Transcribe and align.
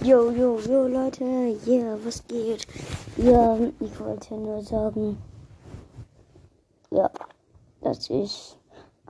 Yo, 0.00 0.30
yo, 0.30 0.60
yo, 0.60 0.86
Leute, 0.86 1.24
yeah, 1.66 1.96
was 2.04 2.22
geht? 2.28 2.68
Ja, 3.16 3.58
ich 3.80 3.98
wollte 3.98 4.34
nur 4.34 4.62
sagen, 4.62 5.18
ja, 6.92 7.10
das 7.80 8.08
ist, 8.08 8.56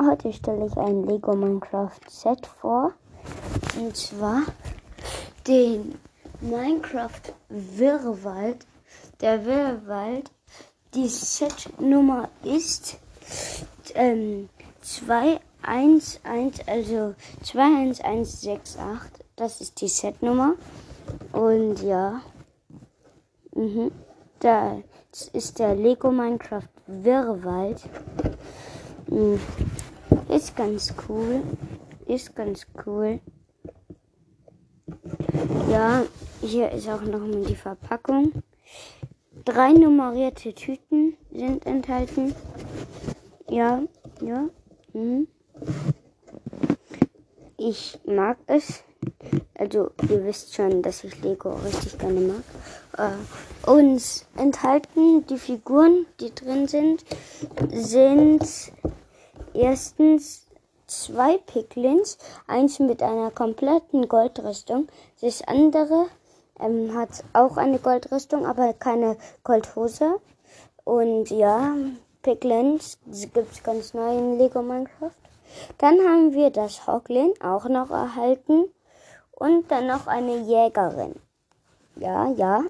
heute 0.01 0.33
stelle 0.33 0.65
ich 0.65 0.75
ein 0.79 1.05
Lego 1.05 1.37
Minecraft 1.37 2.01
Set 2.09 2.47
vor. 2.47 2.95
Und 3.79 3.95
zwar 3.99 4.45
den 5.47 5.99
Minecraft 6.41 7.35
Wirrwald. 7.51 8.67
Der 9.21 9.45
Wirrwald, 9.45 10.31
die 10.95 11.09
Setnummer 11.09 12.31
ist 12.43 12.97
ähm, 13.95 14.49
211, 14.81 16.21
also 16.67 17.15
21168. 17.43 19.28
Das 19.39 19.61
ist 19.61 19.81
die 19.81 19.87
Setnummer. 19.87 20.55
Und 21.33 21.81
ja. 21.83 22.23
Mhm. 23.55 23.93
Da 24.41 24.83
ist 25.33 25.61
der 25.61 25.77
Lego 25.77 26.11
Minecraft 26.11 26.69
Wirrwald. 26.89 27.81
Mhm. 29.07 29.39
Ist 30.29 30.57
ganz 30.57 30.93
cool. 31.09 31.43
Ist 32.07 32.35
ganz 32.35 32.67
cool. 32.85 33.21
Ja, 35.71 36.03
hier 36.41 36.73
ist 36.73 36.89
auch 36.89 37.03
noch 37.03 37.21
mal 37.21 37.45
die 37.45 37.55
Verpackung. 37.55 38.43
Drei 39.45 39.73
nummerierte 39.73 40.53
Tüten 40.53 41.17
sind 41.31 41.65
enthalten. 41.65 42.35
Ja, 43.49 43.83
ja. 44.21 44.49
Mhm. 44.93 45.29
Ich 47.57 48.01
mag 48.05 48.39
es. 48.49 48.83
Also, 49.59 49.91
ihr 50.09 50.25
wisst 50.25 50.55
schon, 50.55 50.83
dass 50.83 51.03
ich 51.03 51.21
Lego 51.21 51.51
richtig 51.51 51.99
gerne 51.99 52.21
mag. 52.21 52.45
Äh, 52.97 53.71
uns 53.71 54.25
enthalten 54.37 55.27
die 55.27 55.37
Figuren, 55.37 56.07
die 56.21 56.33
drin 56.33 56.69
sind, 56.69 57.05
sind 57.73 58.47
erstens 59.55 60.47
zwei 60.87 61.39
Piglins, 61.39 62.19
eins 62.47 62.79
mit 62.79 63.03
einer 63.03 63.33
kompletten 63.33 64.09
Goldrüstung, 64.09 64.87
das 65.21 65.43
andere 65.43 66.07
ähm, 66.61 66.95
hat 66.95 67.25
auch 67.33 67.57
eine 67.57 67.81
Goldrüstung, 67.81 68.47
aber 68.47 68.73
keine 68.73 69.17
Goldhose. 69.43 70.21
Und 70.85 71.31
ja, 71.31 71.75
Piglins 72.23 72.99
gibt 73.07 73.53
es 73.53 73.63
ganz 73.63 73.93
neu 73.93 74.17
in 74.17 74.39
Lego 74.39 74.63
Minecraft. 74.63 75.11
Dann 75.79 75.99
haben 75.99 76.33
wir 76.33 76.51
das 76.51 76.87
Hoglin 76.87 77.33
auch 77.43 77.69
noch 77.69 77.91
erhalten 77.91 78.67
und 79.39 79.71
dann 79.71 79.87
noch 79.87 80.07
eine 80.07 80.39
Jägerin. 80.39 81.15
Ja, 81.97 82.31
ja, 82.33 82.63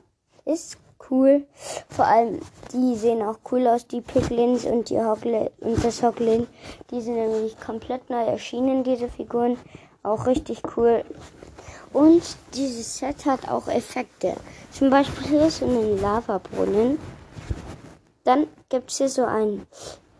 ist 0.44 0.76
cool. 1.10 1.46
Vor 1.88 2.04
allem, 2.04 2.40
die 2.72 2.94
sehen 2.94 3.22
auch 3.22 3.38
cool 3.50 3.66
aus, 3.66 3.86
die 3.86 4.00
Piglins 4.00 4.64
und 4.64 4.90
die 4.90 4.98
Hoglin 4.98 5.48
und 5.60 5.82
das 5.82 6.02
Hoglin. 6.02 6.46
Die 6.90 7.00
sind 7.00 7.14
nämlich 7.14 7.58
komplett 7.58 8.10
neu 8.10 8.22
erschienen, 8.24 8.84
diese 8.84 9.08
Figuren. 9.08 9.56
Auch 10.02 10.26
richtig 10.26 10.62
cool. 10.76 11.04
Und 11.92 12.22
dieses 12.54 12.98
Set 12.98 13.24
hat 13.24 13.48
auch 13.48 13.68
Effekte. 13.68 14.34
Zum 14.70 14.90
Beispiel 14.90 15.26
hier 15.26 15.46
ist 15.46 15.60
so 15.60 15.66
ein 15.66 16.00
Lavabrunnen. 16.00 16.98
Dann 18.24 18.46
gibt 18.68 18.90
es 18.90 18.98
hier 18.98 19.08
so 19.08 19.24
ein, 19.24 19.66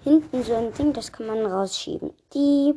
hinten 0.02 0.42
so 0.42 0.54
ein 0.54 0.72
Ding, 0.72 0.94
das 0.94 1.12
kann 1.12 1.26
man 1.26 1.44
rausschieben. 1.44 2.14
Die 2.32 2.74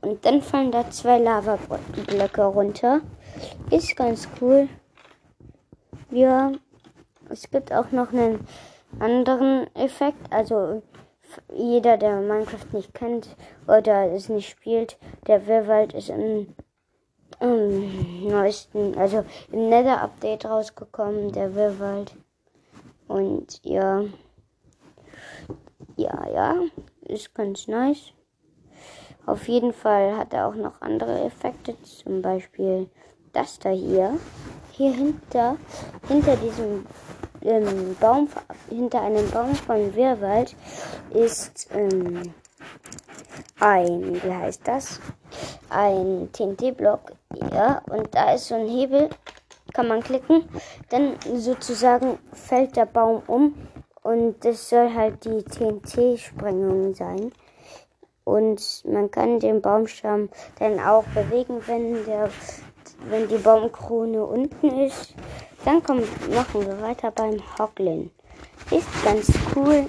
und 0.00 0.24
dann 0.24 0.42
fallen 0.42 0.70
da 0.70 0.90
zwei 0.90 1.18
Lavablöcke 1.18 2.44
runter. 2.44 3.00
Ist 3.70 3.96
ganz 3.96 4.28
cool. 4.40 4.68
Ja, 6.10 6.52
es 7.28 7.50
gibt 7.50 7.72
auch 7.72 7.90
noch 7.90 8.12
einen 8.12 8.46
anderen 8.98 9.66
Effekt. 9.74 10.32
Also 10.32 10.82
jeder, 11.54 11.96
der 11.96 12.20
Minecraft 12.20 12.72
nicht 12.72 12.94
kennt 12.94 13.36
oder 13.66 14.10
es 14.12 14.28
nicht 14.28 14.48
spielt, 14.48 14.98
der 15.26 15.46
Wirrwald 15.46 15.92
ist 15.92 16.08
im, 16.08 16.54
im 17.40 18.28
neuesten, 18.28 18.96
also 18.96 19.24
im 19.52 19.68
Nether-Update 19.68 20.46
rausgekommen, 20.46 21.32
der 21.32 21.54
Wirrwald. 21.54 22.14
Und 23.08 23.60
ja, 23.64 24.04
ja, 25.96 26.28
ja, 26.28 26.54
ist 27.02 27.34
ganz 27.34 27.68
nice. 27.68 28.12
Auf 29.28 29.46
jeden 29.46 29.74
Fall 29.74 30.16
hat 30.16 30.32
er 30.32 30.46
auch 30.46 30.54
noch 30.54 30.80
andere 30.80 31.26
Effekte, 31.26 31.76
zum 31.82 32.22
Beispiel 32.22 32.88
das 33.34 33.58
da 33.58 33.68
hier. 33.68 34.18
Hier 34.72 34.90
hinter, 34.90 35.58
hinter 36.08 36.34
diesem 36.36 36.86
ähm, 37.42 37.94
Baum, 38.00 38.30
hinter 38.70 39.02
einem 39.02 39.30
Baum 39.30 39.54
von 39.54 39.94
Wirrwald 39.94 40.56
ist 41.10 41.68
ähm, 41.74 42.32
ein, 43.60 44.14
wie 44.22 44.32
heißt 44.32 44.66
das? 44.66 44.98
Ein 45.68 46.30
TNT-Block. 46.32 47.12
Ja, 47.52 47.82
und 47.90 48.14
da 48.14 48.32
ist 48.32 48.48
so 48.48 48.54
ein 48.54 48.66
Hebel, 48.66 49.10
kann 49.74 49.88
man 49.88 50.02
klicken. 50.02 50.48
Dann 50.88 51.16
sozusagen 51.34 52.18
fällt 52.32 52.76
der 52.76 52.86
Baum 52.86 53.22
um 53.26 53.54
und 54.02 54.42
das 54.42 54.70
soll 54.70 54.94
halt 54.94 55.22
die 55.26 55.42
TNT-Sprengung 55.42 56.94
sein. 56.94 57.30
Und 58.28 58.84
man 58.84 59.10
kann 59.10 59.40
den 59.40 59.62
Baumstamm 59.62 60.28
dann 60.58 60.78
auch 60.80 61.04
bewegen, 61.14 61.62
wenn, 61.66 62.04
der, 62.04 62.28
wenn 63.08 63.26
die 63.26 63.38
Baumkrone 63.38 64.22
unten 64.22 64.80
ist. 64.80 65.14
Dann 65.64 65.82
kommen, 65.82 66.04
machen 66.34 66.66
wir 66.66 66.78
weiter 66.82 67.10
beim 67.10 67.40
Hoglin. 67.58 68.10
Ist 68.70 68.86
ganz 69.02 69.32
cool. 69.56 69.86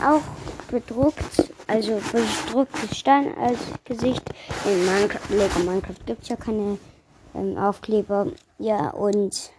Auch 0.00 0.22
bedruckt, 0.70 1.52
also 1.66 2.00
bedrucktes 2.12 2.96
Stein 2.96 3.36
als 3.36 3.58
Gesicht. 3.84 4.22
In 4.64 4.86
Minecraft, 4.86 5.30
Lego 5.30 5.58
Minecraft 5.68 6.06
gibt 6.06 6.22
es 6.22 6.28
ja 6.28 6.36
keine 6.36 6.78
ähm, 7.34 7.58
Aufkleber. 7.58 8.28
Ja, 8.58 8.90
und 8.90 9.50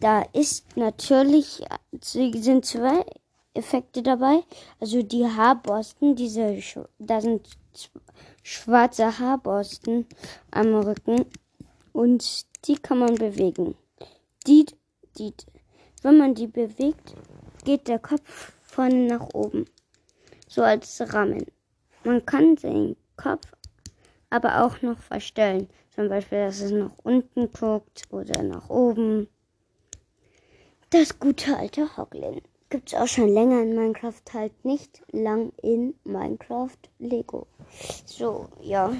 da 0.00 0.24
ist 0.34 0.76
natürlich, 0.76 1.64
sind 2.02 2.66
zwei 2.66 3.02
Effekte 3.58 4.02
dabei. 4.02 4.44
Also 4.80 5.02
die 5.02 5.26
Haarborsten, 5.26 6.14
diese, 6.14 6.62
da 6.98 7.20
sind 7.20 7.58
schwarze 8.42 9.18
Haarborsten 9.18 10.06
am 10.50 10.74
Rücken 10.74 11.26
und 11.92 12.46
die 12.66 12.76
kann 12.76 12.98
man 12.98 13.16
bewegen. 13.16 13.74
Die, 14.46 14.66
die, 15.18 15.34
wenn 16.02 16.18
man 16.18 16.34
die 16.34 16.46
bewegt, 16.46 17.14
geht 17.64 17.88
der 17.88 17.98
Kopf 17.98 18.52
von 18.62 19.06
nach 19.06 19.28
oben. 19.34 19.64
So 20.46 20.62
als 20.62 21.02
Rahmen. 21.12 21.44
Man 22.04 22.24
kann 22.24 22.56
den 22.56 22.96
Kopf 23.16 23.46
aber 24.30 24.64
auch 24.64 24.82
noch 24.82 24.98
verstellen. 24.98 25.68
Zum 25.94 26.08
Beispiel, 26.08 26.38
dass 26.38 26.60
es 26.60 26.70
nach 26.70 26.92
unten 27.02 27.50
guckt 27.50 28.04
oder 28.10 28.42
nach 28.42 28.70
oben. 28.70 29.28
Das 30.90 31.18
gute 31.18 31.56
alte 31.56 31.96
Hoglin 31.96 32.40
gibt 32.70 32.92
es 32.92 32.98
auch 32.98 33.06
schon 33.06 33.28
länger 33.28 33.62
in 33.62 33.74
Minecraft, 33.74 34.22
halt 34.32 34.64
nicht 34.64 35.02
lang 35.10 35.52
in 35.62 35.94
Minecraft 36.04 36.76
Lego. 36.98 37.46
So, 38.04 38.46
ja, 38.60 38.92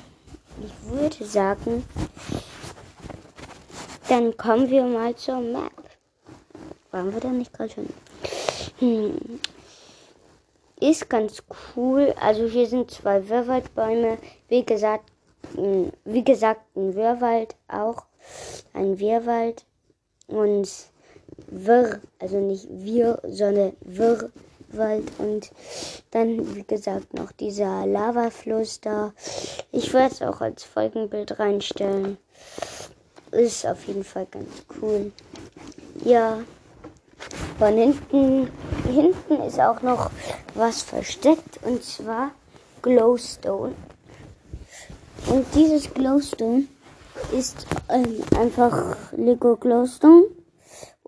ich 0.64 0.90
würde 0.90 1.24
sagen, 1.24 1.84
dann 4.08 4.36
kommen 4.36 4.70
wir 4.70 4.84
mal 4.84 5.14
zur 5.16 5.40
Map. 5.40 5.72
Waren 6.90 7.12
wir 7.12 7.20
da 7.20 7.28
nicht 7.28 7.52
gerade 7.52 7.70
schon? 7.70 7.88
Hm. 8.78 9.40
Ist 10.80 11.10
ganz 11.10 11.42
cool. 11.76 12.14
Also 12.20 12.46
hier 12.46 12.66
sind 12.66 12.90
zwei 12.90 13.28
Wirrwaldbäume. 13.28 14.18
Wie 14.48 14.64
gesagt, 14.64 15.10
hm, 15.54 15.92
wie 16.04 16.24
gesagt, 16.24 16.62
ein 16.76 16.94
Wirrwald 16.94 17.56
auch. 17.66 18.06
Ein 18.72 18.98
Wirrwald. 18.98 19.66
Und 20.28 20.68
Wirr, 21.46 22.00
also 22.18 22.38
nicht 22.38 22.66
wir, 22.70 23.20
sondern 23.26 23.72
Wirrwald 23.80 25.10
und 25.18 25.50
dann, 26.10 26.56
wie 26.56 26.64
gesagt, 26.64 27.14
noch 27.14 27.32
dieser 27.32 27.86
Lavafluss 27.86 28.80
da. 28.80 29.12
Ich 29.72 29.92
werde 29.94 30.14
es 30.14 30.22
auch 30.22 30.40
als 30.40 30.64
Folgenbild 30.64 31.38
reinstellen. 31.38 32.18
Ist 33.30 33.66
auf 33.66 33.84
jeden 33.84 34.04
Fall 34.04 34.26
ganz 34.30 34.48
cool. 34.80 35.12
Ja, 36.04 36.38
von 37.58 37.76
hinten, 37.76 38.50
hinten 38.90 39.42
ist 39.42 39.60
auch 39.60 39.82
noch 39.82 40.10
was 40.54 40.82
versteckt 40.82 41.58
und 41.62 41.82
zwar 41.82 42.30
Glowstone. 42.82 43.74
Und 45.26 45.46
dieses 45.54 45.92
Glowstone 45.92 46.64
ist 47.36 47.66
ähm, 47.88 48.22
einfach 48.36 48.96
Lego 49.16 49.56
Glowstone. 49.56 50.26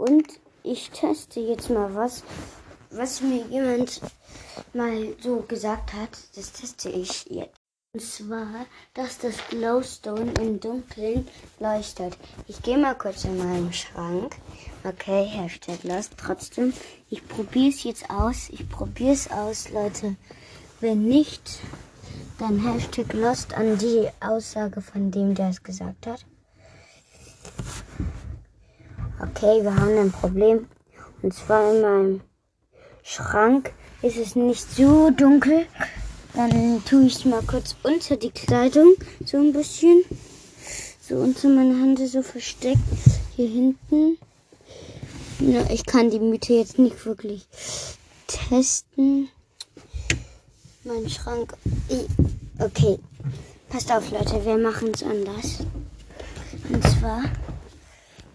Und 0.00 0.40
ich 0.62 0.88
teste 0.92 1.40
jetzt 1.40 1.68
mal 1.68 1.94
was, 1.94 2.24
was 2.90 3.20
mir 3.20 3.44
jemand 3.48 4.00
mal 4.72 5.14
so 5.20 5.42
gesagt 5.42 5.92
hat. 5.92 6.16
Das 6.34 6.52
teste 6.52 6.88
ich 6.88 7.26
jetzt. 7.26 7.54
Und 7.92 8.00
zwar, 8.00 8.64
dass 8.94 9.18
das 9.18 9.34
Glowstone 9.50 10.32
im 10.40 10.58
Dunkeln 10.58 11.28
leuchtet. 11.58 12.16
Ich 12.48 12.62
gehe 12.62 12.78
mal 12.78 12.94
kurz 12.94 13.24
in 13.24 13.36
meinen 13.36 13.74
Schrank. 13.74 14.36
Okay, 14.84 15.26
Hashtag 15.26 15.82
Lost. 15.82 16.12
Trotzdem, 16.16 16.72
ich 17.10 17.28
probiere 17.28 17.68
es 17.68 17.82
jetzt 17.82 18.08
aus. 18.08 18.48
Ich 18.48 18.66
probiere 18.70 19.12
es 19.12 19.30
aus, 19.30 19.68
Leute. 19.68 20.16
Wenn 20.80 21.02
nicht, 21.02 21.60
dann 22.38 22.64
Hashtag 22.66 23.12
Lost 23.12 23.52
an 23.52 23.76
die 23.76 24.08
Aussage 24.20 24.80
von 24.80 25.10
dem, 25.10 25.34
der 25.34 25.50
es 25.50 25.62
gesagt 25.62 26.06
hat. 26.06 26.24
Okay, 29.22 29.62
wir 29.62 29.76
haben 29.76 29.98
ein 29.98 30.12
Problem. 30.12 30.66
Und 31.22 31.34
zwar 31.34 31.74
in 31.74 31.82
meinem 31.82 32.20
Schrank 33.02 33.72
ist 34.02 34.16
es 34.16 34.34
nicht 34.34 34.70
so 34.74 35.10
dunkel. 35.10 35.66
Dann 36.34 36.82
tue 36.84 37.06
ich 37.06 37.16
es 37.16 37.24
mal 37.24 37.42
kurz 37.42 37.76
unter 37.82 38.16
die 38.16 38.30
Kleidung, 38.30 38.94
so 39.24 39.36
ein 39.36 39.52
bisschen. 39.52 40.04
So 41.00 41.16
unter 41.16 41.48
meiner 41.48 41.78
Hand 41.80 41.98
so 41.98 42.22
versteckt. 42.22 42.78
Hier 43.36 43.48
hinten. 43.48 44.16
Ja, 45.40 45.68
ich 45.70 45.84
kann 45.84 46.10
die 46.10 46.20
Miete 46.20 46.54
jetzt 46.54 46.78
nicht 46.78 47.04
wirklich 47.04 47.46
testen. 48.26 49.28
Mein 50.84 51.08
Schrank. 51.10 51.54
Okay. 52.58 52.98
Passt 53.68 53.92
auf, 53.92 54.10
Leute, 54.10 54.44
wir 54.44 54.58
machen 54.58 54.90
es 54.94 55.02
anders. 55.02 55.58
Und 56.68 56.82
zwar, 56.82 57.22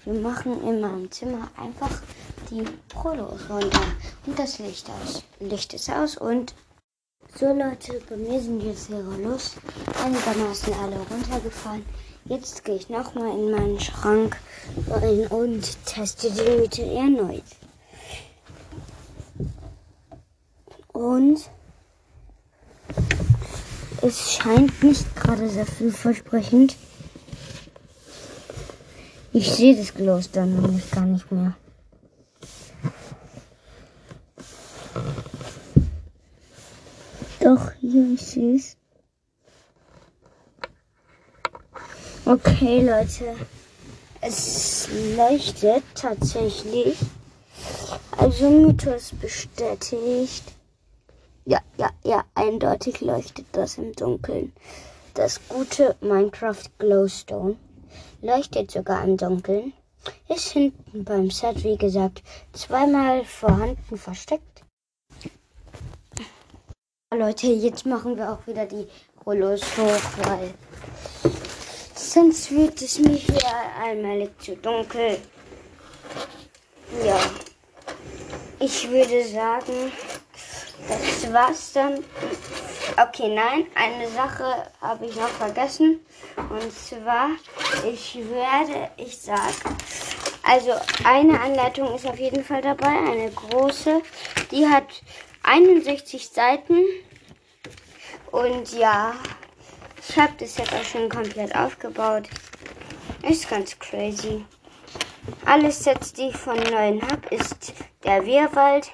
wir 0.05 0.13
machen 0.13 0.63
in 0.63 0.81
meinem 0.81 1.11
Zimmer 1.11 1.49
einfach 1.57 2.01
die 2.49 2.63
Prolos 2.89 3.41
runter 3.49 3.81
und 4.25 4.37
das 4.37 4.59
Licht 4.59 4.89
aus. 4.89 5.23
Licht 5.39 5.73
ist 5.73 5.89
aus 5.89 6.15
und 6.17 6.53
so 7.37 7.47
Leute, 7.47 8.01
bei 8.07 8.15
mir 8.15 8.39
sind 8.39 8.61
jetzt 8.61 8.89
ihre 8.89 9.17
Lust 9.21 9.57
einigermaßen 10.03 10.73
alle 10.73 10.97
runtergefallen. 11.11 11.85
Jetzt 12.25 12.63
gehe 12.63 12.75
ich 12.75 12.87
nochmal 12.89 13.31
in 13.31 13.51
meinen 13.51 13.79
Schrank 13.79 14.37
rein 14.89 15.27
und 15.27 15.85
teste 15.85 16.31
die 16.31 16.61
Miete 16.61 16.83
erneut. 16.83 17.43
Und 20.93 21.49
es 24.01 24.31
scheint 24.31 24.83
nicht 24.83 25.15
gerade 25.15 25.49
sehr 25.49 25.65
vielversprechend. 25.65 26.77
Ich 29.37 29.51
sehe 29.51 29.75
das 29.75 30.31
dann 30.31 30.61
nämlich 30.61 30.89
gar 30.91 31.05
nicht 31.05 31.29
mehr. 31.29 31.57
Doch, 37.41 37.69
hier, 37.81 38.13
ich 38.13 38.25
sehe 38.25 38.55
es. 38.55 38.77
Okay, 42.23 42.79
Leute. 42.79 43.35
Es 44.21 44.87
leuchtet 45.17 45.83
tatsächlich. 45.95 46.97
Also 48.17 48.49
Mythos 48.49 49.11
bestätigt. 49.19 50.45
Ja, 51.43 51.59
ja, 51.77 51.89
ja, 52.05 52.23
eindeutig 52.35 53.01
leuchtet 53.01 53.47
das 53.51 53.77
im 53.79 53.91
Dunkeln. 53.91 54.53
Das 55.13 55.41
gute 55.49 55.97
Minecraft 55.99 56.69
Glowstone 56.79 57.57
leuchtet 58.21 58.71
sogar 58.71 59.03
im 59.03 59.17
Dunkeln. 59.17 59.73
Ist 60.29 60.51
hinten 60.51 61.03
beim 61.03 61.31
Set, 61.31 61.63
wie 61.63 61.77
gesagt, 61.77 62.21
zweimal 62.53 63.25
vorhanden 63.25 63.97
versteckt. 63.97 64.63
Leute, 67.13 67.47
jetzt 67.47 67.85
machen 67.85 68.17
wir 68.17 68.31
auch 68.31 68.45
wieder 68.45 68.65
die 68.65 68.87
Rollos 69.25 69.61
hoch, 69.77 70.27
weil 70.27 70.53
sonst 71.95 72.51
wird 72.51 72.81
es 72.81 72.99
mir 72.99 73.15
hier 73.15 73.39
allmählich 73.81 74.31
zu 74.39 74.55
dunkel. 74.57 75.17
Ja, 77.05 77.19
ich 78.59 78.89
würde 78.89 79.23
sagen, 79.25 79.91
das 80.87 81.33
war's 81.33 81.73
dann. 81.73 82.03
Okay, 82.97 83.33
nein, 83.33 83.65
eine 83.75 84.07
Sache 84.09 84.71
habe 84.81 85.05
ich 85.05 85.15
noch 85.15 85.27
vergessen. 85.27 85.99
Und 86.37 86.71
zwar, 86.71 87.29
ich 87.85 88.17
werde, 88.29 88.91
ich 88.97 89.17
sag, 89.17 89.53
also 90.43 90.71
eine 91.03 91.39
Anleitung 91.41 91.95
ist 91.95 92.05
auf 92.05 92.19
jeden 92.19 92.43
Fall 92.43 92.61
dabei, 92.61 92.87
eine 92.87 93.31
große. 93.31 94.01
Die 94.51 94.67
hat 94.67 94.85
61 95.43 96.29
Seiten. 96.29 96.83
Und 98.31 98.71
ja, 98.73 99.15
ich 100.07 100.17
habe 100.17 100.33
das 100.39 100.57
jetzt 100.57 100.73
auch 100.73 100.83
schon 100.83 101.09
komplett 101.09 101.55
aufgebaut. 101.55 102.29
Ist 103.23 103.49
ganz 103.49 103.77
crazy. 103.79 104.45
Alle 105.45 105.71
Sets, 105.71 106.13
die 106.13 106.29
ich 106.29 106.37
von 106.37 106.57
neuen 106.57 107.01
habe, 107.01 107.33
ist 107.33 107.73
der 108.03 108.25
Wehrwald 108.25 108.91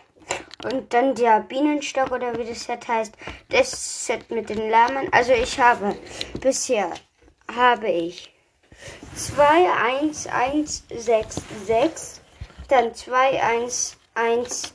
und 0.65 0.93
dann 0.93 1.15
der 1.15 1.41
Bienenstock 1.41 2.11
oder 2.11 2.37
wie 2.37 2.45
das 2.45 2.63
Set 2.63 2.87
heißt. 2.87 3.13
Das 3.49 4.05
Set 4.05 4.29
mit 4.31 4.49
den 4.49 4.69
Lamen. 4.69 5.11
Also 5.11 5.33
ich 5.33 5.59
habe 5.59 5.95
bisher 6.39 6.91
habe 7.55 7.89
ich 7.89 8.33
2 9.15 9.43
1 10.01 10.27
1 10.27 10.83
6 10.89 11.41
6 11.65 12.21
dann 12.67 12.93
2 12.93 13.43
1 13.43 13.97
1 14.13 14.73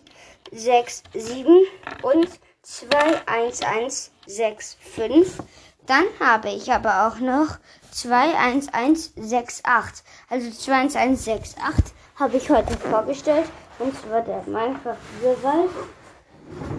6, 0.52 1.02
7 1.14 1.64
und 2.02 2.28
2, 2.62 3.26
1, 3.26 3.62
1, 3.62 4.10
6, 4.26 4.76
5. 4.94 5.42
Dann 5.86 6.04
habe 6.20 6.48
ich 6.48 6.72
aber 6.72 7.06
auch 7.06 7.18
noch 7.18 7.58
2, 7.92 8.34
1, 8.34 8.72
1, 8.72 9.12
6, 9.16 9.64
8. 9.64 10.02
Also 10.28 10.50
2, 10.50 10.72
1, 10.72 10.96
1, 10.96 11.24
6, 11.24 11.56
8 11.58 11.74
habe 12.16 12.36
ich 12.36 12.50
heute 12.50 12.76
vorgestellt. 12.78 13.48
Und 13.78 13.94
zwar 13.98 14.22
der 14.22 14.42
Minecraft 14.46 14.96
Urwald. 15.22 15.70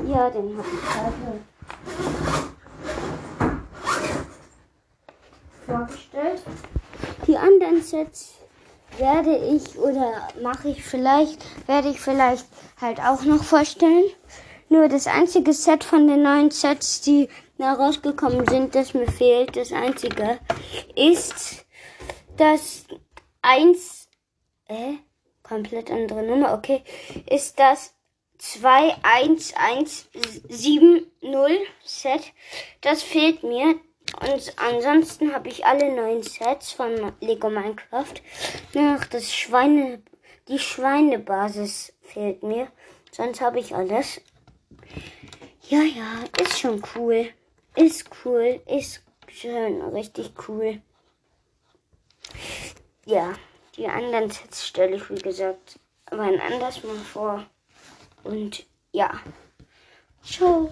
Ja, 0.07 0.29
den 0.29 0.57
habe 0.57 0.67
ich 0.67 0.95
heute 0.95 1.41
vorgestellt. 5.65 6.41
Die 7.27 7.37
anderen 7.37 7.81
Sets 7.81 8.35
werde 8.97 9.37
ich 9.37 9.77
oder 9.77 10.29
mache 10.41 10.69
ich 10.69 10.83
vielleicht, 10.83 11.45
werde 11.67 11.89
ich 11.89 11.99
vielleicht 11.99 12.47
halt 12.79 12.99
auch 12.99 13.23
noch 13.23 13.43
vorstellen. 13.43 14.05
Nur 14.69 14.87
das 14.87 15.07
einzige 15.07 15.53
Set 15.53 15.83
von 15.83 16.07
den 16.07 16.23
neuen 16.23 16.51
Sets, 16.51 17.01
die 17.01 17.29
da 17.57 17.73
rausgekommen 17.73 18.45
sind, 18.47 18.75
das 18.75 18.93
mir 18.93 19.07
fehlt, 19.07 19.55
das 19.55 19.71
einzige, 19.71 20.39
ist 20.95 21.65
das 22.37 22.85
1, 23.41 24.09
äh, 24.67 24.93
komplett 25.47 25.91
andere 25.91 26.23
Nummer, 26.23 26.53
okay, 26.53 26.83
ist 27.29 27.59
das 27.59 27.93
21170 28.39 31.07
Set. 31.83 32.33
Das 32.81 33.03
fehlt 33.03 33.43
mir. 33.43 33.75
Und 34.21 34.53
ansonsten 34.57 35.33
habe 35.33 35.49
ich 35.49 35.65
alle 35.65 35.93
neuen 35.93 36.23
Sets 36.23 36.71
von 36.71 37.11
Lego 37.19 37.49
Minecraft. 37.49 38.13
Nur 38.73 38.93
noch 38.93 39.03
das 39.05 39.33
Schweine, 39.33 40.01
die 40.47 40.59
Schweinebasis 40.59 41.93
fehlt 42.01 42.43
mir. 42.43 42.67
Sonst 43.11 43.41
habe 43.41 43.59
ich 43.59 43.75
alles. 43.75 44.21
Ja, 45.67 45.81
ja, 45.81 46.23
ist 46.41 46.59
schon 46.59 46.81
cool. 46.95 47.29
Ist 47.75 48.09
cool. 48.23 48.61
Ist 48.65 49.03
schön. 49.27 49.81
Richtig 49.81 50.31
cool. 50.47 50.81
Ja, 53.05 53.35
die 53.77 53.87
anderen 53.87 54.29
Sets 54.29 54.67
stelle 54.67 54.95
ich, 54.95 55.09
wie 55.09 55.21
gesagt, 55.21 55.79
aber 56.07 56.23
ein 56.23 56.39
anders 56.39 56.83
mal 56.83 56.95
vor. 56.95 57.45
Und 58.23 58.65
ja. 58.91 59.11
Ciao. 60.23 60.65